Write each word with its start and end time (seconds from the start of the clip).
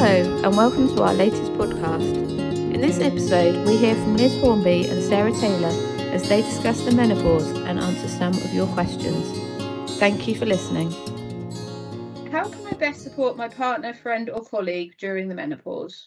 Hello, 0.00 0.42
and 0.44 0.56
welcome 0.56 0.86
to 0.94 1.02
our 1.02 1.12
latest 1.12 1.50
podcast. 1.54 2.14
In 2.72 2.80
this 2.80 3.00
episode, 3.00 3.66
we 3.66 3.76
hear 3.76 3.96
from 3.96 4.16
Liz 4.16 4.32
Hornby 4.40 4.86
and 4.86 5.02
Sarah 5.02 5.32
Taylor 5.32 5.72
as 6.12 6.28
they 6.28 6.40
discuss 6.40 6.82
the 6.82 6.92
menopause 6.92 7.50
and 7.50 7.80
answer 7.80 8.06
some 8.06 8.32
of 8.32 8.54
your 8.54 8.68
questions. 8.68 9.26
Thank 9.98 10.28
you 10.28 10.36
for 10.36 10.46
listening. 10.46 10.92
How 12.30 12.48
can 12.48 12.64
I 12.68 12.74
best 12.74 13.02
support 13.02 13.36
my 13.36 13.48
partner, 13.48 13.92
friend, 13.92 14.30
or 14.30 14.44
colleague 14.44 14.94
during 14.98 15.26
the 15.26 15.34
menopause? 15.34 16.06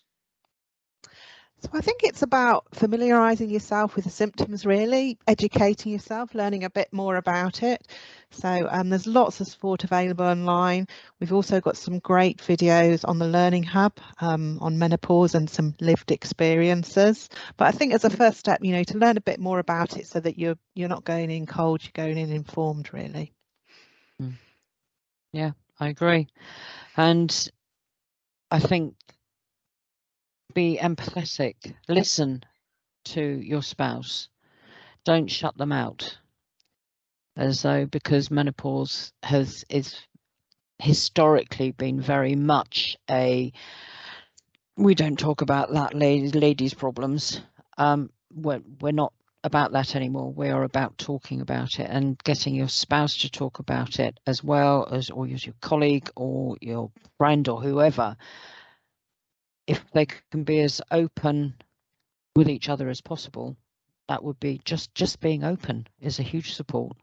So 1.61 1.69
I 1.73 1.81
think 1.81 2.01
it's 2.03 2.23
about 2.23 2.65
familiarising 2.73 3.51
yourself 3.51 3.95
with 3.95 4.05
the 4.05 4.11
symptoms, 4.11 4.65
really, 4.65 5.19
educating 5.27 5.91
yourself, 5.91 6.33
learning 6.33 6.63
a 6.63 6.71
bit 6.71 6.91
more 6.91 7.17
about 7.17 7.61
it. 7.61 7.87
So 8.31 8.67
um, 8.71 8.89
there's 8.89 9.05
lots 9.05 9.41
of 9.41 9.47
support 9.47 9.83
available 9.83 10.25
online. 10.25 10.87
We've 11.19 11.33
also 11.33 11.61
got 11.61 11.77
some 11.77 11.99
great 11.99 12.39
videos 12.39 13.07
on 13.07 13.19
the 13.19 13.27
Learning 13.27 13.61
Hub 13.61 13.93
um, 14.19 14.57
on 14.59 14.79
menopause 14.79 15.35
and 15.35 15.47
some 15.47 15.75
lived 15.79 16.11
experiences. 16.11 17.29
But 17.57 17.67
I 17.67 17.71
think 17.71 17.93
as 17.93 18.05
a 18.05 18.09
first 18.09 18.39
step, 18.39 18.63
you 18.63 18.71
know, 18.71 18.83
to 18.85 18.97
learn 18.97 19.17
a 19.17 19.21
bit 19.21 19.39
more 19.39 19.59
about 19.59 19.97
it 19.97 20.07
so 20.07 20.19
that 20.19 20.39
you're 20.39 20.57
you're 20.73 20.89
not 20.89 21.03
going 21.03 21.29
in 21.29 21.45
cold, 21.45 21.83
you're 21.83 21.91
going 21.93 22.17
in 22.17 22.31
informed, 22.31 22.91
really. 22.91 23.33
Hmm. 24.19 24.31
Yeah, 25.31 25.51
I 25.79 25.89
agree. 25.89 26.27
And 26.97 27.51
I 28.49 28.57
think 28.57 28.95
be 30.53 30.77
empathetic, 30.81 31.75
listen 31.87 32.43
to 33.05 33.21
your 33.21 33.63
spouse, 33.63 34.29
don't 35.05 35.29
shut 35.29 35.57
them 35.57 35.71
out. 35.71 36.17
As 37.35 37.61
though 37.61 37.85
because 37.85 38.29
menopause 38.29 39.13
has 39.23 39.63
is 39.69 39.95
historically 40.79 41.71
been 41.71 42.01
very 42.01 42.35
much 42.35 42.97
a 43.09 43.53
we 44.75 44.95
don't 44.95 45.17
talk 45.17 45.41
about 45.41 45.71
that 45.73 45.93
ladies 45.93 46.35
ladies 46.35 46.73
problems. 46.73 47.41
Um 47.77 48.09
we're, 48.33 48.61
we're 48.81 48.91
not 48.91 49.13
about 49.43 49.71
that 49.71 49.95
anymore. 49.95 50.31
We 50.31 50.49
are 50.49 50.63
about 50.63 50.97
talking 50.97 51.41
about 51.41 51.79
it 51.79 51.87
and 51.89 52.17
getting 52.23 52.53
your 52.53 52.69
spouse 52.69 53.17
to 53.17 53.29
talk 53.29 53.59
about 53.59 53.99
it 53.99 54.19
as 54.27 54.43
well 54.43 54.87
as 54.91 55.09
or 55.09 55.27
your 55.27 55.55
colleague 55.61 56.09
or 56.15 56.57
your 56.61 56.91
friend 57.17 57.47
or 57.47 57.61
whoever 57.61 58.17
if 59.67 59.83
they 59.91 60.05
can 60.05 60.43
be 60.43 60.59
as 60.61 60.81
open 60.91 61.55
with 62.35 62.49
each 62.49 62.69
other 62.69 62.89
as 62.89 63.01
possible, 63.01 63.57
that 64.07 64.23
would 64.23 64.39
be 64.39 64.61
just 64.65 64.93
just 64.95 65.19
being 65.19 65.43
open 65.43 65.87
is 65.99 66.19
a 66.19 66.23
huge 66.23 66.53
support. 66.53 66.97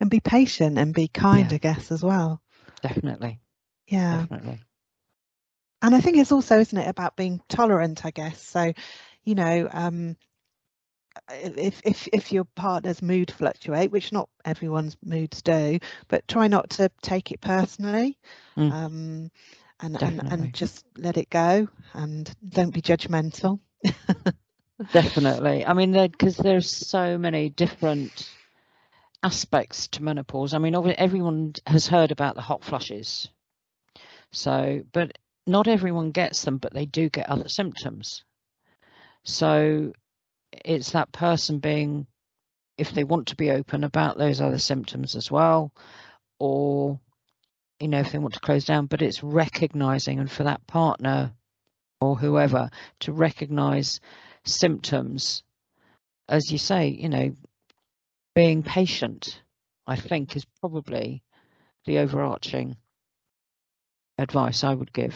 And 0.00 0.10
be 0.10 0.20
patient 0.20 0.78
and 0.78 0.92
be 0.92 1.08
kind, 1.08 1.50
yeah. 1.50 1.54
I 1.54 1.58
guess, 1.58 1.92
as 1.92 2.02
well. 2.02 2.42
Definitely. 2.82 3.40
Yeah. 3.86 4.20
Definitely. 4.22 4.60
And 5.80 5.94
I 5.94 6.00
think 6.00 6.16
it's 6.16 6.32
also, 6.32 6.58
isn't 6.58 6.78
it, 6.78 6.88
about 6.88 7.16
being 7.16 7.40
tolerant, 7.48 8.04
I 8.04 8.10
guess. 8.10 8.42
So, 8.42 8.72
you 9.24 9.34
know, 9.34 9.68
um, 9.72 10.16
if 11.30 11.80
if 11.84 12.08
if 12.12 12.32
your 12.32 12.44
partner's 12.44 13.02
mood 13.02 13.30
fluctuate, 13.30 13.90
which 13.90 14.12
not 14.12 14.28
everyone's 14.44 14.96
moods 15.04 15.42
do, 15.42 15.78
but 16.08 16.26
try 16.26 16.48
not 16.48 16.70
to 16.70 16.90
take 17.02 17.32
it 17.32 17.40
personally. 17.40 18.18
Mm. 18.56 18.72
Um, 18.72 19.30
and, 19.82 20.00
and, 20.00 20.32
and 20.32 20.54
just 20.54 20.86
let 20.96 21.16
it 21.16 21.28
go 21.28 21.68
and 21.92 22.32
don't 22.48 22.72
be 22.72 22.80
judgmental. 22.80 23.60
Definitely. 24.92 25.66
I 25.66 25.74
mean, 25.74 25.92
because 25.92 26.36
there's 26.36 26.70
so 26.70 27.18
many 27.18 27.50
different 27.50 28.30
aspects 29.22 29.88
to 29.88 30.02
menopause. 30.02 30.54
I 30.54 30.58
mean, 30.58 30.74
everyone 30.96 31.54
has 31.66 31.86
heard 31.86 32.10
about 32.10 32.34
the 32.34 32.40
hot 32.40 32.64
flushes. 32.64 33.28
So, 34.32 34.82
but 34.92 35.18
not 35.46 35.68
everyone 35.68 36.12
gets 36.12 36.44
them, 36.44 36.58
but 36.58 36.72
they 36.72 36.86
do 36.86 37.10
get 37.10 37.28
other 37.28 37.48
symptoms. 37.48 38.24
So, 39.24 39.92
it's 40.64 40.92
that 40.92 41.12
person 41.12 41.58
being, 41.58 42.06
if 42.78 42.92
they 42.92 43.04
want 43.04 43.28
to 43.28 43.36
be 43.36 43.50
open 43.50 43.84
about 43.84 44.18
those 44.18 44.40
other 44.40 44.58
symptoms 44.58 45.14
as 45.16 45.30
well, 45.30 45.72
or 46.38 46.98
you 47.80 47.88
know, 47.88 48.00
if 48.00 48.12
they 48.12 48.18
want 48.18 48.34
to 48.34 48.40
close 48.40 48.64
down, 48.64 48.86
but 48.86 49.02
it's 49.02 49.22
recognizing 49.22 50.18
and 50.18 50.30
for 50.30 50.44
that 50.44 50.66
partner 50.66 51.32
or 52.00 52.16
whoever 52.16 52.70
to 53.00 53.12
recognize 53.12 54.00
symptoms, 54.44 55.42
as 56.28 56.50
you 56.50 56.58
say, 56.58 56.88
you 56.88 57.08
know, 57.08 57.34
being 58.34 58.62
patient, 58.62 59.42
I 59.86 59.96
think, 59.96 60.36
is 60.36 60.44
probably 60.60 61.22
the 61.84 61.98
overarching 61.98 62.76
advice 64.18 64.64
I 64.64 64.74
would 64.74 64.92
give. 64.92 65.14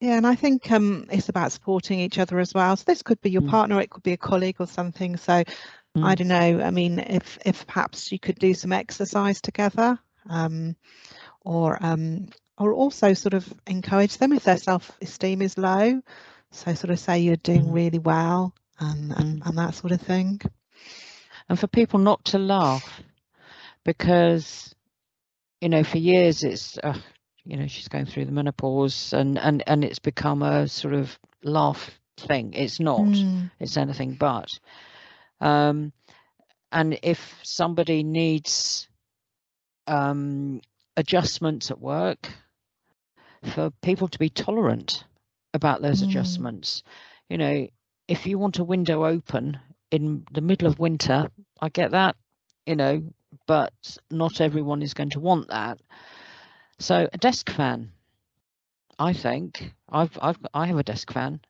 Yeah, 0.00 0.16
and 0.16 0.26
I 0.26 0.36
think 0.36 0.70
um, 0.70 1.06
it's 1.10 1.28
about 1.28 1.50
supporting 1.50 1.98
each 1.98 2.18
other 2.18 2.38
as 2.38 2.54
well. 2.54 2.76
So 2.76 2.84
this 2.86 3.02
could 3.02 3.20
be 3.20 3.30
your 3.30 3.42
mm. 3.42 3.50
partner, 3.50 3.80
it 3.80 3.90
could 3.90 4.04
be 4.04 4.12
a 4.12 4.16
colleague 4.16 4.56
or 4.60 4.66
something. 4.66 5.16
So 5.16 5.32
mm. 5.32 6.04
I 6.04 6.14
don't 6.14 6.28
know. 6.28 6.60
I 6.60 6.70
mean, 6.70 7.00
if 7.00 7.38
if 7.44 7.66
perhaps 7.66 8.12
you 8.12 8.18
could 8.18 8.38
do 8.38 8.54
some 8.54 8.72
exercise 8.72 9.40
together, 9.40 9.98
um, 10.30 10.76
or 11.48 11.78
um, 11.80 12.28
or 12.58 12.74
also 12.74 13.14
sort 13.14 13.34
of 13.34 13.50
encourage 13.66 14.18
them 14.18 14.32
if 14.32 14.44
their 14.44 14.58
self-esteem 14.58 15.40
is 15.40 15.56
low. 15.56 16.02
So 16.50 16.74
sort 16.74 16.90
of 16.90 16.98
say 16.98 17.20
you're 17.20 17.36
doing 17.36 17.64
mm. 17.64 17.72
really 17.72 17.98
well 17.98 18.54
and, 18.78 19.12
and, 19.12 19.42
and 19.44 19.58
that 19.58 19.74
sort 19.74 19.92
of 19.92 20.00
thing. 20.00 20.40
And 21.48 21.58
for 21.58 21.68
people 21.68 22.00
not 22.00 22.24
to 22.26 22.38
laugh 22.38 23.02
because, 23.84 24.74
you 25.60 25.68
know, 25.68 25.84
for 25.84 25.98
years 25.98 26.42
it's, 26.42 26.78
uh, 26.82 26.98
you 27.44 27.56
know, 27.56 27.66
she's 27.66 27.88
going 27.88 28.06
through 28.06 28.24
the 28.24 28.32
menopause 28.32 29.12
and, 29.12 29.38
and, 29.38 29.62
and 29.66 29.84
it's 29.84 30.00
become 30.00 30.42
a 30.42 30.68
sort 30.68 30.94
of 30.94 31.18
laugh 31.44 31.90
thing. 32.16 32.54
It's 32.54 32.80
not, 32.80 33.00
mm. 33.00 33.50
it's 33.60 33.76
anything 33.76 34.14
but. 34.14 34.58
Um, 35.40 35.92
and 36.72 36.98
if 37.02 37.38
somebody 37.42 38.02
needs 38.02 38.88
um, 39.86 40.60
adjustments 40.98 41.70
at 41.70 41.80
work, 41.80 42.28
for 43.54 43.70
people 43.82 44.08
to 44.08 44.18
be 44.18 44.28
tolerant 44.28 45.04
about 45.54 45.80
those 45.80 46.02
mm. 46.02 46.08
adjustments. 46.08 46.82
You 47.30 47.38
know, 47.38 47.68
if 48.08 48.26
you 48.26 48.38
want 48.38 48.58
a 48.58 48.64
window 48.64 49.06
open 49.06 49.58
in 49.90 50.26
the 50.32 50.40
middle 50.40 50.66
of 50.66 50.78
winter, 50.78 51.30
I 51.60 51.68
get 51.68 51.92
that, 51.92 52.16
you 52.66 52.74
know, 52.76 53.02
but 53.46 53.72
not 54.10 54.40
everyone 54.40 54.82
is 54.82 54.94
going 54.94 55.10
to 55.10 55.20
want 55.20 55.48
that. 55.48 55.78
So 56.80 57.08
a 57.12 57.18
desk 57.18 57.48
fan, 57.48 57.92
I 58.98 59.12
think 59.12 59.72
I've 59.88 60.18
I've 60.20 60.38
I 60.52 60.66
have 60.66 60.78
a 60.78 60.82
desk 60.82 61.12
fan, 61.12 61.40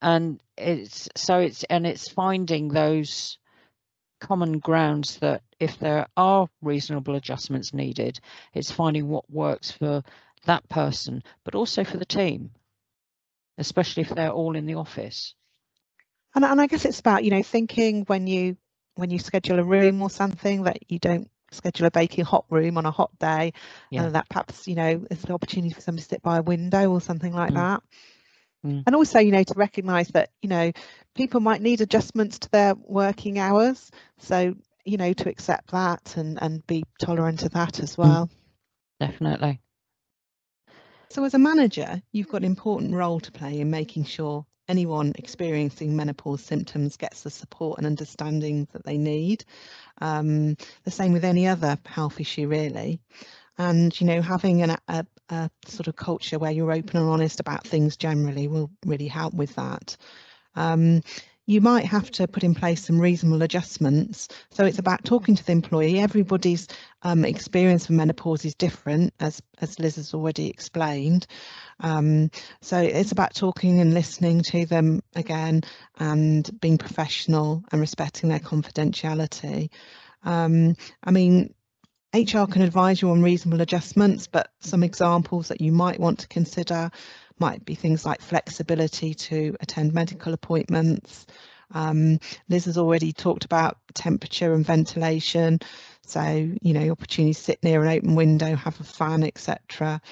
and 0.00 0.42
it's 0.58 1.08
so 1.14 1.38
it's 1.38 1.62
and 1.64 1.86
it's 1.86 2.08
finding 2.08 2.68
those 2.68 3.38
common 4.22 4.60
grounds 4.60 5.18
that 5.18 5.42
if 5.58 5.78
there 5.78 6.06
are 6.16 6.48
reasonable 6.62 7.16
adjustments 7.16 7.74
needed, 7.74 8.20
it's 8.54 8.70
finding 8.70 9.08
what 9.08 9.28
works 9.28 9.72
for 9.72 10.04
that 10.46 10.68
person, 10.68 11.22
but 11.44 11.56
also 11.56 11.82
for 11.82 11.96
the 11.96 12.04
team, 12.04 12.52
especially 13.58 14.04
if 14.04 14.10
they're 14.10 14.30
all 14.30 14.54
in 14.54 14.66
the 14.66 14.76
office. 14.76 15.34
And, 16.34 16.44
and 16.44 16.60
I 16.60 16.68
guess 16.68 16.84
it's 16.84 17.00
about 17.00 17.24
you 17.24 17.30
know 17.30 17.42
thinking 17.42 18.04
when 18.06 18.26
you 18.26 18.56
when 18.94 19.10
you 19.10 19.18
schedule 19.18 19.58
a 19.58 19.64
room 19.64 20.00
or 20.00 20.08
something 20.08 20.64
that 20.64 20.90
you 20.90 20.98
don't 20.98 21.28
schedule 21.50 21.86
a 21.86 21.90
baking 21.90 22.24
hot 22.24 22.44
room 22.48 22.78
on 22.78 22.86
a 22.86 22.90
hot 22.90 23.10
day, 23.18 23.52
yeah. 23.90 24.04
and 24.04 24.14
that 24.14 24.28
perhaps 24.28 24.68
you 24.68 24.76
know 24.76 25.04
is 25.10 25.24
an 25.24 25.32
opportunity 25.32 25.74
for 25.74 25.80
somebody 25.80 26.04
to 26.04 26.08
sit 26.08 26.22
by 26.22 26.38
a 26.38 26.42
window 26.42 26.90
or 26.90 27.00
something 27.00 27.34
like 27.34 27.50
mm. 27.50 27.56
that. 27.56 27.82
Mm. 28.64 28.84
And 28.86 28.96
also, 28.96 29.18
you 29.18 29.32
know, 29.32 29.42
to 29.42 29.54
recognise 29.56 30.08
that, 30.08 30.30
you 30.40 30.48
know, 30.48 30.72
people 31.14 31.40
might 31.40 31.62
need 31.62 31.80
adjustments 31.80 32.40
to 32.40 32.50
their 32.50 32.74
working 32.74 33.38
hours. 33.38 33.90
So, 34.18 34.54
you 34.84 34.96
know, 34.96 35.12
to 35.12 35.28
accept 35.28 35.70
that 35.72 36.16
and, 36.16 36.38
and 36.40 36.66
be 36.66 36.84
tolerant 37.00 37.42
of 37.42 37.52
that 37.52 37.80
as 37.80 37.96
mm. 37.96 37.98
well. 37.98 38.30
Definitely. 39.00 39.60
So 41.10 41.24
as 41.24 41.34
a 41.34 41.38
manager, 41.38 42.00
you've 42.12 42.28
got 42.28 42.42
an 42.42 42.46
important 42.46 42.94
role 42.94 43.20
to 43.20 43.32
play 43.32 43.60
in 43.60 43.70
making 43.70 44.04
sure 44.04 44.46
anyone 44.68 45.12
experiencing 45.16 45.94
menopause 45.94 46.42
symptoms 46.42 46.96
gets 46.96 47.22
the 47.22 47.30
support 47.30 47.78
and 47.78 47.86
understanding 47.86 48.66
that 48.72 48.84
they 48.84 48.96
need. 48.96 49.44
Um, 50.00 50.56
the 50.84 50.90
same 50.90 51.12
with 51.12 51.24
any 51.24 51.48
other 51.48 51.78
health 51.84 52.20
issue, 52.20 52.48
really 52.48 53.00
and 53.58 53.98
you 54.00 54.06
know 54.06 54.22
having 54.22 54.62
an, 54.62 54.76
a, 54.88 55.06
a 55.28 55.50
sort 55.66 55.88
of 55.88 55.96
culture 55.96 56.38
where 56.38 56.50
you're 56.50 56.72
open 56.72 56.98
and 56.98 57.08
honest 57.08 57.40
about 57.40 57.66
things 57.66 57.96
generally 57.96 58.48
will 58.48 58.70
really 58.84 59.08
help 59.08 59.34
with 59.34 59.54
that. 59.56 59.96
Um, 60.54 61.02
you 61.46 61.60
might 61.60 61.84
have 61.86 62.10
to 62.12 62.28
put 62.28 62.44
in 62.44 62.54
place 62.54 62.84
some 62.84 63.00
reasonable 63.00 63.42
adjustments. 63.42 64.28
So 64.52 64.64
it's 64.64 64.78
about 64.78 65.04
talking 65.04 65.34
to 65.34 65.44
the 65.44 65.52
employee. 65.52 65.98
Everybody's 65.98 66.68
um, 67.02 67.24
experience 67.24 67.84
of 67.84 67.90
menopause 67.90 68.44
is 68.44 68.54
different, 68.54 69.12
as 69.18 69.42
as 69.60 69.78
Liz 69.78 69.96
has 69.96 70.14
already 70.14 70.48
explained. 70.48 71.26
Um, 71.80 72.30
so 72.60 72.78
it's 72.78 73.12
about 73.12 73.34
talking 73.34 73.80
and 73.80 73.92
listening 73.92 74.42
to 74.44 74.66
them 74.66 75.02
again, 75.16 75.62
and 75.98 76.48
being 76.60 76.78
professional 76.78 77.64
and 77.72 77.80
respecting 77.80 78.28
their 78.28 78.38
confidentiality. 78.38 79.70
Um, 80.22 80.76
I 81.02 81.10
mean, 81.10 81.54
HR 82.14 82.44
can 82.44 82.62
advise 82.62 83.00
you 83.00 83.10
on 83.10 83.22
reasonable 83.22 83.62
adjustments, 83.62 84.26
but 84.26 84.50
some 84.60 84.82
examples 84.82 85.48
that 85.48 85.60
you 85.60 85.72
might 85.72 85.98
want 85.98 86.20
to 86.20 86.28
consider 86.28 86.90
might 87.38 87.64
be 87.64 87.74
things 87.74 88.04
like 88.04 88.20
flexibility 88.20 89.14
to 89.14 89.56
attend 89.60 89.94
medical 89.94 90.34
appointments. 90.34 91.26
Um, 91.72 92.20
Liz 92.50 92.66
has 92.66 92.76
already 92.76 93.12
talked 93.12 93.46
about 93.46 93.78
temperature 93.94 94.52
and 94.52 94.64
ventilation. 94.64 95.60
So, 96.04 96.22
you 96.60 96.74
know, 96.74 96.90
opportunity 96.90 97.32
to 97.32 97.40
sit 97.40 97.62
near 97.62 97.82
an 97.82 97.88
open 97.88 98.14
window, 98.14 98.54
have 98.54 98.78
a 98.78 98.84
fan, 98.84 99.22
etc. 99.22 100.02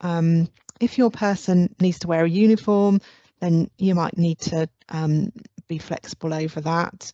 Um, 0.00 0.48
if 0.78 0.98
your 0.98 1.10
person 1.10 1.74
needs 1.80 1.98
to 2.00 2.08
wear 2.08 2.24
a 2.24 2.30
uniform, 2.30 3.00
then 3.40 3.70
you 3.76 3.94
might 3.94 4.16
need 4.16 4.38
to 4.38 4.68
um, 4.88 5.32
be 5.66 5.78
flexible 5.78 6.32
over 6.32 6.60
that, 6.60 7.12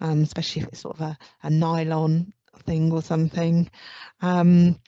um, 0.00 0.22
especially 0.22 0.62
if 0.62 0.68
it's 0.68 0.80
sort 0.80 0.96
of 0.96 1.00
a, 1.00 1.18
a 1.42 1.50
nylon 1.50 2.32
thing 2.58 2.92
or 2.92 3.02
something. 3.02 3.70
Um, 4.20 4.78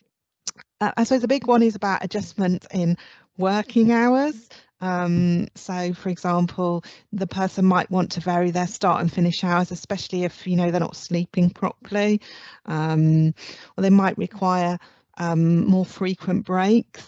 I 0.81 1.05
suppose 1.05 1.21
the 1.21 1.29
big 1.29 1.47
one 1.47 1.63
is 1.63 1.77
about 1.77 2.05
adjustment 2.05 2.67
in 2.73 2.97
working 3.37 3.93
hours. 3.93 4.49
Um, 4.81 5.49
so, 5.55 5.93
for 5.93 6.09
example, 6.09 6.85
the 7.13 7.27
person 7.27 7.67
might 7.67 7.91
want 7.91 8.13
to 8.13 8.21
vary 8.21 8.51
their 8.51 8.67
start 8.67 9.03
and 9.03 9.13
finish 9.13 9.45
hours, 9.45 9.71
especially 9.71 10.25
if 10.25 10.47
you 10.47 10.57
know 10.57 10.71
they're 10.71 10.81
not 10.81 10.97
sleeping 10.97 11.51
properly, 11.51 12.21
um, 12.65 13.35
or 13.77 13.83
they 13.83 13.91
might 13.91 14.17
require 14.17 14.79
um, 15.19 15.67
more 15.67 15.85
frequent 15.85 16.47
breaks. 16.47 17.07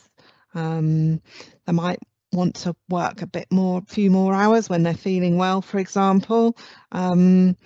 Um, 0.54 1.22
they 1.66 1.72
might 1.72 1.98
want 2.32 2.56
to 2.56 2.74
work 2.88 3.22
a 3.22 3.26
bit 3.26 3.46
more, 3.50 3.78
a 3.78 3.92
few 3.92 4.10
more 4.10 4.34
hours 4.34 4.68
when 4.68 4.82
they're 4.82 4.94
feeling 4.94 5.38
well, 5.38 5.62
for 5.62 5.78
example. 5.78 6.56
Um, 6.90 7.56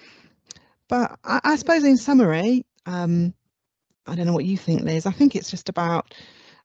but 0.89 1.19
I, 1.25 1.41
I, 1.43 1.57
suppose, 1.57 1.83
in 1.83 1.97
summary, 1.97 2.65
um, 2.87 3.35
I 4.07 4.15
don't 4.15 4.27
know 4.27 4.33
what 4.33 4.45
you 4.45 4.57
think, 4.57 4.83
Liz. 4.83 5.07
I 5.07 5.11
think 5.11 5.35
it's 5.35 5.51
just 5.51 5.69
about 5.69 6.15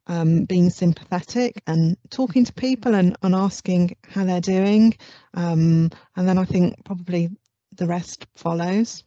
um, 0.08 0.46
being 0.46 0.70
sympathetic 0.70 1.62
and 1.68 1.98
talking 2.10 2.46
to 2.46 2.54
people 2.54 2.96
and, 2.96 3.16
and 3.22 3.36
asking 3.36 3.96
how 4.08 4.24
they're 4.24 4.42
doing. 4.42 4.96
Um, 5.34 5.90
and 6.16 6.28
then 6.28 6.38
I 6.38 6.46
think 6.46 6.84
probably 6.86 7.30
the 7.76 7.88
rest 7.88 8.28
follows. 8.36 9.04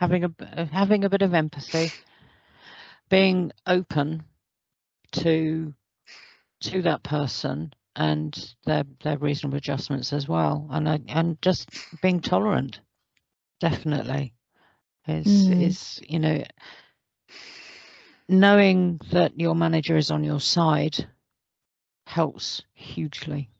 Having 0.00 0.24
a 0.24 0.64
having 0.72 1.04
a 1.04 1.10
bit 1.10 1.20
of 1.22 1.34
empathy, 1.34 1.90
being 3.10 3.52
open 3.66 4.24
to 5.12 5.74
to 6.62 6.82
that 6.82 7.02
person 7.02 7.74
and 7.96 8.54
their 8.64 8.84
their 9.02 9.18
reasonable 9.18 9.58
adjustments 9.58 10.12
as 10.14 10.26
well, 10.26 10.66
and 10.70 10.88
I, 10.88 11.00
and 11.08 11.40
just 11.42 11.68
being 12.00 12.20
tolerant, 12.20 12.80
definitely, 13.60 14.32
is 15.06 15.48
mm. 15.48 15.66
is 15.66 16.00
you 16.06 16.18
know 16.18 16.42
knowing 18.28 19.00
that 19.10 19.38
your 19.38 19.54
manager 19.54 19.96
is 19.96 20.10
on 20.10 20.24
your 20.24 20.40
side 20.40 21.06
helps 22.06 22.62
hugely. 22.74 23.50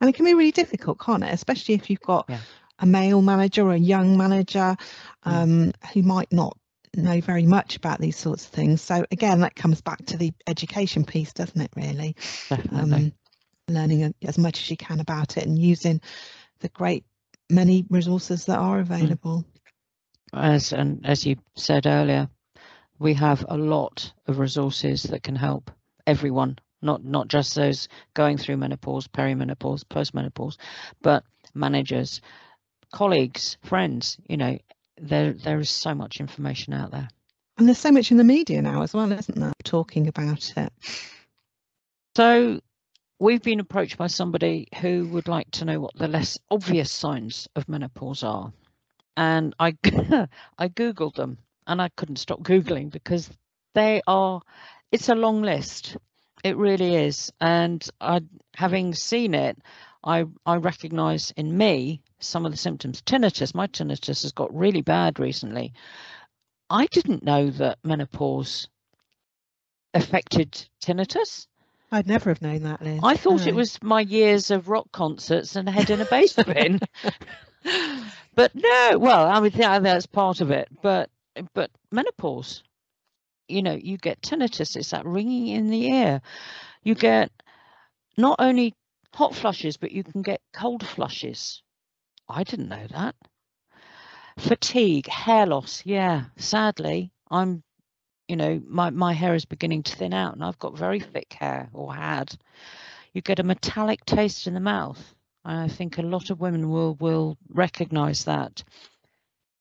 And 0.00 0.08
it 0.08 0.14
can 0.14 0.24
be 0.24 0.34
really 0.34 0.52
difficult, 0.52 1.00
can't 1.00 1.24
it? 1.24 1.32
Especially 1.32 1.74
if 1.74 1.90
you've 1.90 2.00
got 2.00 2.26
yeah. 2.28 2.38
a 2.78 2.86
male 2.86 3.20
manager 3.20 3.64
or 3.64 3.72
a 3.72 3.78
young 3.78 4.16
manager 4.16 4.76
mm. 5.26 5.32
um, 5.32 5.48
mm. 5.48 5.92
who 5.92 6.02
might 6.02 6.32
not 6.32 6.56
know 6.94 7.20
very 7.20 7.46
much 7.46 7.76
about 7.76 8.00
these 8.00 8.16
sorts 8.16 8.44
of 8.44 8.50
things. 8.50 8.80
So 8.80 9.04
again, 9.10 9.40
that 9.40 9.56
comes 9.56 9.80
back 9.80 10.04
to 10.06 10.16
the 10.16 10.32
education 10.46 11.04
piece, 11.04 11.32
doesn't 11.32 11.60
it? 11.60 11.70
Really, 11.76 12.16
um, 12.72 13.12
learning 13.68 14.14
as 14.22 14.38
much 14.38 14.60
as 14.60 14.70
you 14.70 14.76
can 14.76 15.00
about 15.00 15.36
it 15.36 15.46
and 15.46 15.58
using 15.58 16.00
the 16.60 16.68
great 16.68 17.04
many 17.50 17.84
resources 17.90 18.46
that 18.46 18.58
are 18.58 18.78
mm. 18.78 18.82
available. 18.82 19.44
As 20.32 20.72
and 20.72 21.06
as 21.06 21.24
you 21.24 21.36
said 21.56 21.86
earlier, 21.86 22.28
we 22.98 23.14
have 23.14 23.44
a 23.48 23.56
lot 23.56 24.12
of 24.26 24.38
resources 24.38 25.04
that 25.04 25.22
can 25.22 25.36
help 25.36 25.70
everyone, 26.06 26.58
not 26.82 27.04
not 27.04 27.28
just 27.28 27.54
those 27.54 27.88
going 28.14 28.36
through 28.36 28.58
menopause, 28.58 29.08
perimenopause, 29.08 29.84
postmenopause, 29.84 30.56
but 31.00 31.24
managers, 31.54 32.20
colleagues, 32.92 33.56
friends. 33.62 34.18
You 34.28 34.36
know, 34.36 34.58
there 35.00 35.32
there 35.32 35.60
is 35.60 35.70
so 35.70 35.94
much 35.94 36.20
information 36.20 36.74
out 36.74 36.90
there. 36.90 37.08
And 37.56 37.66
there's 37.66 37.78
so 37.78 37.90
much 37.90 38.10
in 38.10 38.18
the 38.18 38.24
media 38.24 38.62
now 38.62 38.82
as 38.82 38.94
well, 38.94 39.10
isn't 39.10 39.38
there? 39.38 39.52
Talking 39.64 40.06
about 40.06 40.52
it. 40.56 40.72
So 42.16 42.60
we've 43.18 43.42
been 43.42 43.60
approached 43.60 43.98
by 43.98 44.06
somebody 44.06 44.68
who 44.80 45.08
would 45.08 45.28
like 45.28 45.50
to 45.50 45.64
know 45.64 45.80
what 45.80 45.96
the 45.96 46.08
less 46.08 46.38
obvious 46.50 46.90
signs 46.90 47.48
of 47.56 47.68
menopause 47.68 48.22
are. 48.22 48.52
And 49.16 49.54
I 49.58 49.76
I 50.58 50.68
googled 50.68 51.14
them 51.14 51.38
and 51.66 51.82
I 51.82 51.88
couldn't 51.88 52.16
stop 52.16 52.40
googling 52.40 52.90
because 52.90 53.28
they 53.74 54.02
are 54.06 54.40
it's 54.92 55.08
a 55.08 55.14
long 55.14 55.42
list. 55.42 55.96
It 56.44 56.56
really 56.56 56.94
is. 56.94 57.32
And 57.40 57.86
I 58.00 58.20
having 58.54 58.94
seen 58.94 59.34
it, 59.34 59.58
I 60.04 60.24
I 60.46 60.56
recognize 60.56 61.32
in 61.36 61.56
me 61.56 62.00
some 62.20 62.46
of 62.46 62.52
the 62.52 62.58
symptoms. 62.58 63.02
Tinnitus, 63.02 63.54
my 63.54 63.66
tinnitus 63.66 64.22
has 64.22 64.32
got 64.32 64.54
really 64.54 64.82
bad 64.82 65.18
recently. 65.18 65.72
I 66.70 66.86
didn't 66.86 67.24
know 67.24 67.50
that 67.50 67.78
menopause 67.82 68.68
affected 69.94 70.68
tinnitus. 70.80 71.48
I'd 71.90 72.06
never 72.06 72.30
have 72.30 72.42
known 72.42 72.64
that, 72.64 72.82
Liz. 72.82 73.00
I 73.02 73.16
thought 73.16 73.42
no. 73.42 73.46
it 73.46 73.54
was 73.54 73.82
my 73.82 74.00
years 74.00 74.50
of 74.50 74.68
rock 74.68 74.90
concerts 74.92 75.56
and 75.56 75.68
a 75.68 75.72
head 75.72 75.90
in 75.90 76.00
a 76.00 76.04
bass 76.04 76.32
bin. 76.46 76.80
but 78.34 78.54
no, 78.54 78.98
well, 78.98 79.26
I 79.26 79.40
mean, 79.40 79.52
that's 79.56 80.06
part 80.06 80.40
of 80.40 80.50
it. 80.50 80.68
But 80.82 81.10
but 81.54 81.70
menopause, 81.90 82.62
you 83.48 83.62
know, 83.62 83.74
you 83.74 83.96
get 83.96 84.20
tinnitus. 84.20 84.76
It's 84.76 84.90
that 84.90 85.06
ringing 85.06 85.48
in 85.48 85.68
the 85.68 85.86
ear. 85.86 86.20
You 86.82 86.94
get 86.94 87.30
not 88.16 88.36
only 88.38 88.74
hot 89.14 89.34
flushes, 89.34 89.76
but 89.76 89.92
you 89.92 90.04
can 90.04 90.22
get 90.22 90.40
cold 90.52 90.86
flushes. 90.86 91.62
I 92.28 92.44
didn't 92.44 92.68
know 92.68 92.86
that. 92.90 93.14
Fatigue, 94.38 95.06
hair 95.08 95.46
loss. 95.46 95.82
Yeah, 95.84 96.24
sadly, 96.36 97.10
I'm, 97.30 97.62
you 98.28 98.36
know, 98.36 98.60
my, 98.66 98.90
my 98.90 99.14
hair 99.14 99.34
is 99.34 99.46
beginning 99.46 99.82
to 99.84 99.96
thin 99.96 100.12
out 100.12 100.34
and 100.34 100.44
I've 100.44 100.58
got 100.58 100.76
very 100.76 101.00
thick 101.00 101.32
hair 101.32 101.70
or 101.72 101.94
had. 101.94 102.36
You 103.14 103.22
get 103.22 103.38
a 103.38 103.42
metallic 103.42 104.04
taste 104.04 104.46
in 104.46 104.54
the 104.54 104.60
mouth. 104.60 105.14
I 105.44 105.68
think 105.68 105.96
a 105.96 106.02
lot 106.02 106.28
of 106.28 106.40
women 106.40 106.68
will, 106.68 106.94
will 106.96 107.38
recognize 107.48 108.24
that. 108.24 108.62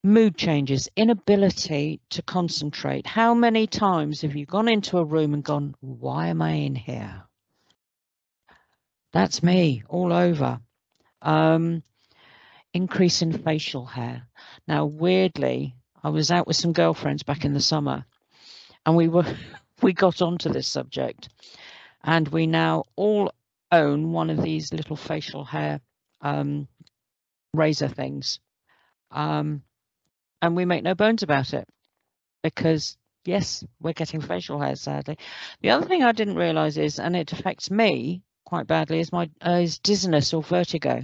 Mood 0.04 0.38
changes, 0.38 0.90
inability 0.96 2.02
to 2.10 2.22
concentrate. 2.22 3.08
How 3.08 3.34
many 3.34 3.68
times 3.68 4.22
have 4.22 4.36
you 4.36 4.46
gone 4.46 4.68
into 4.68 4.98
a 4.98 5.04
room 5.04 5.34
and 5.34 5.44
gone, 5.44 5.76
why 5.80 6.28
am 6.28 6.42
I 6.42 6.52
in 6.52 6.76
here? 6.76 7.24
That's 9.14 9.42
me 9.42 9.84
all 9.88 10.12
over. 10.12 10.60
Um, 11.22 11.84
increase 12.74 13.22
in 13.22 13.32
facial 13.32 13.86
hair. 13.86 14.28
Now, 14.68 14.86
weirdly, 14.86 15.76
I 16.04 16.10
was 16.10 16.32
out 16.32 16.48
with 16.48 16.58
some 16.58 16.74
girlfriends 16.74 17.24
back 17.24 17.44
in 17.44 17.54
the 17.54 17.62
summer, 17.62 18.06
and 18.88 18.96
we 18.96 19.08
were 19.10 19.26
we 19.84 19.94
got 19.94 20.24
onto 20.24 20.50
this 20.50 20.68
subject, 20.68 21.30
and 22.04 22.28
we 22.30 22.48
now 22.48 22.86
all 22.96 23.32
own 23.72 24.12
one 24.12 24.32
of 24.32 24.42
these 24.42 24.74
little 24.74 24.96
facial 24.96 25.44
hair 25.44 25.82
um, 26.22 26.68
razor 27.54 27.90
things, 27.90 28.40
um, 29.12 29.62
and 30.42 30.56
we 30.56 30.66
make 30.66 30.84
no 30.84 30.96
bones 30.96 31.22
about 31.22 31.54
it 31.54 31.68
because 32.42 32.98
yes, 33.26 33.64
we're 33.80 33.94
getting 33.94 34.22
facial 34.22 34.60
hair. 34.60 34.76
Sadly, 34.76 35.18
the 35.62 35.70
other 35.70 35.86
thing 35.86 36.02
I 36.02 36.14
didn't 36.14 36.38
realize 36.38 36.78
is, 36.78 36.98
and 36.98 37.16
it 37.16 37.34
affects 37.34 37.70
me 37.70 38.24
quite 38.46 38.68
badly, 38.68 39.00
is 39.00 39.12
my 39.12 39.30
uh, 39.46 39.60
is 39.62 39.80
dizziness 39.80 40.34
or 40.34 40.42
vertigo. 40.42 41.04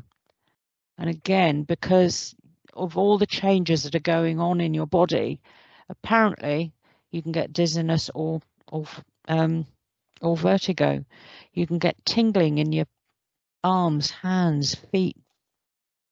And 0.97 1.09
again, 1.09 1.63
because 1.63 2.33
of 2.73 2.97
all 2.97 3.17
the 3.17 3.25
changes 3.25 3.83
that 3.83 3.95
are 3.95 3.99
going 3.99 4.39
on 4.39 4.61
in 4.61 4.73
your 4.73 4.87
body, 4.87 5.41
apparently 5.89 6.71
you 7.13 7.22
can 7.22 7.32
get 7.32 7.53
dizziness 7.53 8.10
or 8.13 8.41
or 8.72 8.86
um, 9.27 9.65
or 10.22 10.36
vertigo. 10.36 11.05
You 11.53 11.67
can 11.67 11.77
get 11.77 12.03
tingling 12.05 12.58
in 12.58 12.74
your 12.74 12.88
arms, 13.63 14.10
hands, 14.10 14.75
feet, 14.91 15.15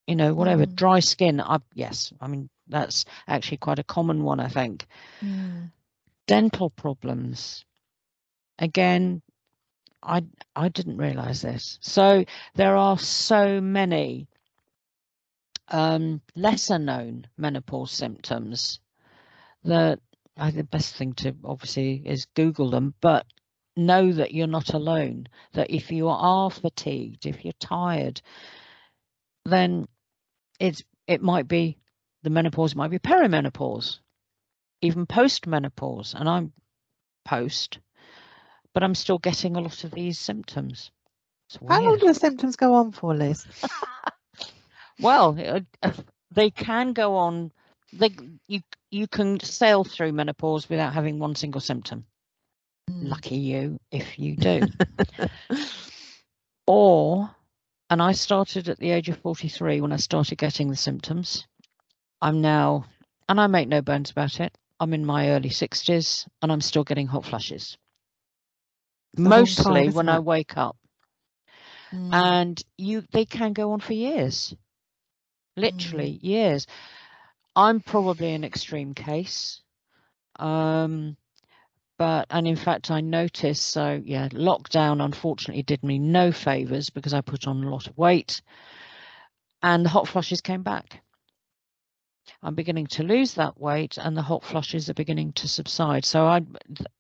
you 0.08 0.16
know, 0.16 0.34
whatever, 0.34 0.66
mm. 0.66 0.76
dry 0.76 1.00
skin. 1.00 1.42
I, 1.42 1.58
yes, 1.74 2.14
I 2.22 2.28
mean 2.28 2.50
that's 2.68 3.06
actually 3.28 3.58
quite 3.58 3.80
a 3.80 3.84
common 3.84 4.24
one, 4.24 4.40
I 4.40 4.48
think. 4.48 4.86
Mm. 5.22 5.72
Dental 6.28 6.70
problems. 6.70 7.66
Again, 8.60 9.24
I 10.04 10.24
I 10.56 10.70
didn't 10.70 10.98
realize 10.98 11.42
this. 11.42 11.80
So 11.82 12.26
there 12.54 12.76
are 12.76 13.00
so 13.00 13.60
many 13.60 14.28
um, 15.70 16.22
lesser 16.36 16.78
known 16.78 17.26
menopause 17.38 17.92
symptoms 17.92 18.80
that 19.64 20.00
I 20.38 20.46
think 20.46 20.58
the 20.58 20.64
best 20.78 20.96
thing 20.96 21.14
to 21.16 21.36
obviously 21.44 22.02
is 22.06 22.26
Google 22.36 22.70
them, 22.70 22.94
but 23.02 23.26
know 23.76 24.12
that 24.14 24.34
you're 24.34 24.48
not 24.48 24.74
alone. 24.74 25.28
That 25.54 25.72
if 25.72 25.92
you 25.92 26.08
are 26.10 26.50
fatigued, 26.52 27.26
if 27.26 27.44
you're 27.46 27.54
tired, 27.60 28.22
then 29.46 29.88
it's 30.60 30.84
it 31.08 31.22
might 31.22 31.48
be 31.48 31.78
the 32.24 32.30
menopause, 32.30 32.74
it 32.74 32.78
might 32.78 32.92
be 32.92 33.00
perimenopause, 33.00 34.00
even 34.82 35.06
postmenopause, 35.06 36.14
and 36.14 36.30
I'm 36.30 36.54
post. 37.26 37.80
but 38.74 38.84
I'm 38.84 38.96
still 38.96 39.18
getting 39.18 39.56
a 39.56 39.62
lot 39.62 39.84
of 39.84 39.92
these 39.92 40.20
symptoms. 40.20 40.92
How 41.68 41.82
long 41.82 41.98
do 41.98 42.08
the 42.08 42.14
symptoms 42.14 42.56
go 42.56 42.76
on 42.76 42.92
for, 42.92 43.14
Liz? 43.14 43.46
well, 45.02 45.38
uh, 45.84 45.92
they 46.32 46.50
can 46.50 46.94
go 46.94 47.16
on. 47.16 47.52
They 47.94 48.12
you 48.48 48.62
you 48.90 49.08
can 49.08 49.40
sail 49.40 49.84
through 49.84 50.14
menopause 50.14 50.70
without 50.70 50.94
having 50.94 51.20
one 51.20 51.36
single 51.36 51.62
symptom. 51.62 52.06
Mm. 52.90 53.10
Lucky 53.10 53.38
you 53.38 53.80
if 53.92 54.18
you 54.18 54.36
do. 54.38 54.62
or, 56.68 57.30
and 57.90 58.02
I 58.02 58.14
started 58.14 58.70
at 58.70 58.80
the 58.80 58.92
age 58.92 59.10
of 59.10 59.18
43 59.20 59.82
when 59.82 59.92
I 59.92 59.98
started 59.98 60.38
getting 60.38 60.70
the 60.70 60.76
symptoms. 60.76 61.46
I'm 62.22 62.42
now, 62.42 62.86
and 63.28 63.40
I 63.40 63.48
make 63.48 63.68
no 63.68 63.82
bones 63.82 64.12
about 64.12 64.40
it. 64.40 64.56
I'm 64.80 64.94
in 64.94 65.06
my 65.06 65.30
early 65.30 65.50
60s 65.50 66.28
and 66.42 66.52
I'm 66.52 66.62
still 66.62 66.84
getting 66.84 67.08
hot 67.08 67.26
flushes. 67.26 67.78
Mostly 69.18 69.86
time, 69.86 69.94
when 69.94 70.10
it? 70.10 70.14
I 70.14 70.20
wake 70.20 70.58
up. 70.58 70.76
Mm. 71.94 72.14
And 72.14 72.64
you 72.78 73.04
they 73.12 73.26
can 73.26 73.54
go 73.54 73.74
on 73.74 73.80
for 73.80 73.94
years. 73.94 74.56
Literally 75.58 76.14
mm. 76.14 76.24
years. 76.24 76.66
I'm 77.56 77.80
probably 77.80 78.34
an 78.34 78.44
extreme 78.44 78.94
case. 78.94 79.62
Um 80.38 81.18
but 81.98 82.26
and 82.32 82.48
in 82.48 82.56
fact 82.56 82.90
I 82.90 83.02
noticed 83.02 83.68
so 83.68 84.02
yeah, 84.04 84.30
lockdown 84.30 85.04
unfortunately 85.04 85.64
did 85.64 85.84
me 85.84 86.00
no 86.00 86.32
favors 86.32 86.90
because 86.90 87.14
I 87.14 87.22
put 87.22 87.48
on 87.48 87.64
a 87.64 87.70
lot 87.70 87.88
of 87.88 87.98
weight 87.98 88.42
and 89.62 89.86
the 89.86 89.90
hot 89.90 90.08
flushes 90.08 90.42
came 90.42 90.64
back. 90.64 91.02
I'm 92.44 92.56
beginning 92.56 92.88
to 92.88 93.04
lose 93.04 93.36
that 93.36 93.60
weight 93.60 93.98
and 93.98 94.18
the 94.18 94.22
hot 94.22 94.44
flushes 94.44 94.90
are 94.90 94.96
beginning 94.96 95.34
to 95.34 95.48
subside. 95.48 96.06
So 96.06 96.26
I 96.26 96.42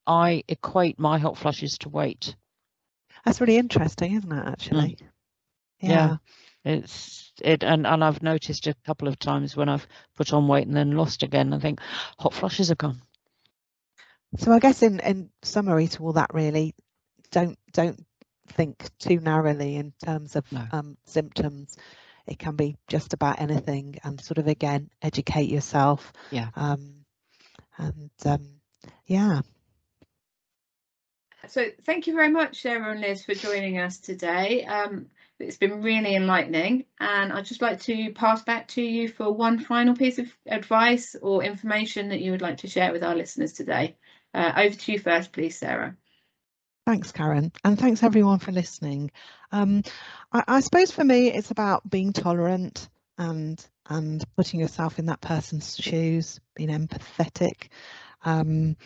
I 0.05 0.43
equate 0.47 0.99
my 0.99 1.17
hot 1.17 1.37
flushes 1.37 1.77
to 1.79 1.89
weight. 1.89 2.35
That's 3.25 3.41
really 3.41 3.57
interesting, 3.57 4.13
isn't 4.13 4.31
it? 4.31 4.47
Actually, 4.47 4.97
mm. 5.01 5.07
Yeah. 5.81 5.89
yeah. 5.89 6.17
It's 6.63 7.31
it, 7.41 7.63
and 7.63 7.87
and 7.87 8.03
I've 8.03 8.21
noticed 8.21 8.67
a 8.67 8.75
couple 8.85 9.07
of 9.07 9.17
times 9.17 9.55
when 9.55 9.67
I've 9.67 9.87
put 10.15 10.31
on 10.31 10.47
weight 10.47 10.67
and 10.67 10.75
then 10.75 10.91
lost 10.91 11.23
again. 11.23 11.53
I 11.53 11.59
think 11.59 11.79
hot 12.19 12.33
flushes 12.33 12.69
have 12.69 12.77
gone. 12.77 13.01
So 14.37 14.51
I 14.51 14.59
guess 14.59 14.83
in 14.83 14.99
in 14.99 15.29
summary 15.41 15.87
to 15.87 16.03
all 16.03 16.13
that, 16.13 16.33
really, 16.33 16.75
don't 17.31 17.57
don't 17.73 18.05
think 18.47 18.89
too 18.99 19.19
narrowly 19.19 19.75
in 19.75 19.93
terms 20.03 20.35
of 20.35 20.49
no. 20.51 20.65
um, 20.71 20.97
symptoms. 21.05 21.77
It 22.27 22.37
can 22.37 22.55
be 22.55 22.77
just 22.87 23.13
about 23.13 23.41
anything, 23.41 23.97
and 24.03 24.21
sort 24.21 24.37
of 24.37 24.47
again 24.47 24.91
educate 25.01 25.49
yourself. 25.49 26.13
Yeah. 26.29 26.49
Um, 26.55 27.05
and 27.77 28.11
um, 28.25 28.47
yeah, 29.07 29.41
so 31.47 31.65
thank 31.85 32.07
you 32.07 32.13
very 32.13 32.29
much, 32.29 32.61
Sarah 32.61 32.91
and 32.91 33.01
Liz, 33.01 33.25
for 33.25 33.33
joining 33.33 33.79
us 33.79 33.97
today. 33.97 34.63
Um, 34.65 35.07
it's 35.41 35.57
been 35.57 35.81
really 35.81 36.15
enlightening, 36.15 36.85
and 36.99 37.33
I'd 37.33 37.45
just 37.45 37.61
like 37.61 37.81
to 37.81 38.13
pass 38.13 38.43
back 38.43 38.67
to 38.69 38.81
you 38.81 39.07
for 39.07 39.31
one 39.31 39.59
final 39.59 39.95
piece 39.95 40.19
of 40.19 40.27
advice 40.45 41.15
or 41.21 41.43
information 41.43 42.09
that 42.09 42.21
you 42.21 42.31
would 42.31 42.41
like 42.41 42.57
to 42.57 42.67
share 42.67 42.91
with 42.91 43.03
our 43.03 43.15
listeners 43.15 43.53
today. 43.53 43.97
Uh, 44.33 44.53
over 44.55 44.75
to 44.75 44.91
you 44.91 44.99
first, 44.99 45.31
please, 45.33 45.57
Sarah. 45.57 45.97
Thanks, 46.85 47.11
Karen, 47.11 47.51
and 47.63 47.77
thanks 47.77 48.03
everyone 48.03 48.39
for 48.39 48.51
listening. 48.51 49.11
Um, 49.51 49.83
I, 50.31 50.43
I 50.47 50.59
suppose 50.61 50.91
for 50.91 51.03
me, 51.03 51.31
it's 51.31 51.51
about 51.51 51.87
being 51.89 52.13
tolerant 52.13 52.89
and 53.17 53.63
and 53.87 54.23
putting 54.35 54.59
yourself 54.59 54.99
in 54.99 55.07
that 55.07 55.21
person's 55.21 55.77
shoes, 55.77 56.39
being 56.55 56.69
empathetic. 56.69 57.69
Um, 58.23 58.77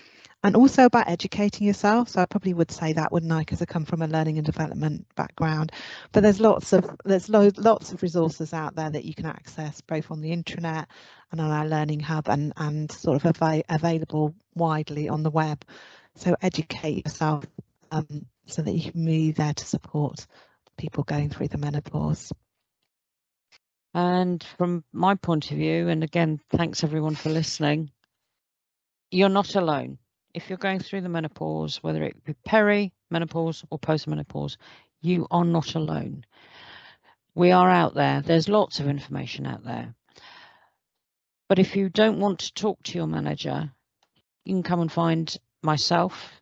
and 0.45 0.55
also 0.55 0.85
about 0.85 1.09
educating 1.09 1.65
yourself. 1.65 2.09
So 2.09 2.21
I 2.21 2.27
probably 2.27 2.53
would 2.53 2.69
say 2.69 2.93
that, 2.93 3.11
wouldn't 3.11 3.31
I? 3.31 3.39
Because 3.39 3.63
I 3.63 3.65
come 3.65 3.83
from 3.83 4.03
a 4.03 4.07
learning 4.07 4.37
and 4.37 4.45
development 4.45 5.07
background. 5.15 5.71
But 6.11 6.21
there's 6.21 6.39
lots 6.39 6.71
of 6.71 6.87
there's 7.03 7.29
lo- 7.29 7.49
lots 7.57 7.91
of 7.91 8.03
resources 8.03 8.53
out 8.53 8.75
there 8.75 8.91
that 8.91 9.05
you 9.05 9.15
can 9.15 9.25
access 9.25 9.81
both 9.81 10.11
on 10.11 10.21
the 10.21 10.29
intranet 10.29 10.85
and 11.31 11.41
on 11.41 11.49
our 11.49 11.67
learning 11.67 11.99
hub 11.99 12.29
and 12.29 12.53
and 12.57 12.91
sort 12.91 13.25
of 13.25 13.41
av- 13.41 13.63
available 13.69 14.35
widely 14.53 15.09
on 15.09 15.23
the 15.23 15.31
web. 15.31 15.65
So 16.13 16.35
educate 16.43 17.07
yourself 17.07 17.43
um, 17.89 18.27
so 18.45 18.61
that 18.61 18.71
you 18.71 18.91
can 18.91 19.03
be 19.03 19.31
there 19.31 19.55
to 19.55 19.65
support 19.65 20.27
people 20.77 21.03
going 21.03 21.31
through 21.31 21.47
the 21.47 21.57
menopause. 21.57 22.31
And 23.95 24.45
from 24.59 24.83
my 24.93 25.15
point 25.15 25.49
of 25.49 25.57
view, 25.57 25.87
and 25.87 26.03
again, 26.03 26.39
thanks 26.51 26.83
everyone 26.83 27.15
for 27.15 27.29
listening, 27.29 27.89
you're 29.09 29.29
not 29.29 29.55
alone 29.55 29.97
if 30.35 30.49
you're 30.49 30.57
going 30.57 30.79
through 30.79 30.99
the 30.99 31.09
menopause, 31.09 31.77
whether 31.81 32.03
it 32.03 32.21
be 32.25 32.33
peri, 32.45 32.91
menopause, 33.09 33.63
or 33.71 33.79
postmenopause, 33.79 34.57
you 35.01 35.27
are 35.31 35.45
not 35.45 35.75
alone. 35.75 36.25
We 37.33 37.51
are 37.51 37.69
out 37.69 37.95
there. 37.95 38.21
There's 38.21 38.49
lots 38.49 38.81
of 38.81 38.87
information 38.87 39.45
out 39.45 39.63
there. 39.63 39.95
But 41.47 41.59
if 41.59 41.75
you 41.75 41.89
don't 41.89 42.19
want 42.19 42.39
to 42.39 42.53
talk 42.53 42.83
to 42.83 42.97
your 42.97 43.07
manager, 43.07 43.71
you 44.43 44.55
can 44.55 44.63
come 44.63 44.81
and 44.81 44.91
find 44.91 45.35
myself 45.63 46.41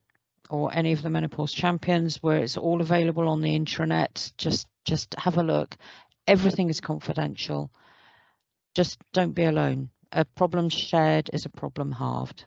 or 0.49 0.73
any 0.73 0.91
of 0.91 1.03
the 1.03 1.09
menopause 1.09 1.53
champions 1.53 2.17
where 2.23 2.37
it's 2.37 2.57
all 2.57 2.81
available 2.81 3.29
on 3.29 3.41
the 3.41 3.57
intranet. 3.57 4.33
Just 4.37 4.67
just 4.85 5.13
have 5.17 5.37
a 5.37 5.43
look. 5.43 5.77
Everything 6.27 6.69
is 6.69 6.81
confidential. 6.81 7.71
Just 8.73 8.97
don't 9.13 9.33
be 9.33 9.45
alone. 9.45 9.89
A 10.11 10.25
problem 10.25 10.69
shared 10.69 11.29
is 11.31 11.45
a 11.45 11.49
problem 11.49 11.91
halved. 11.91 12.45